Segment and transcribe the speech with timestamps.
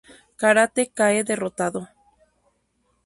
[0.41, 1.79] Karate cae derrotado.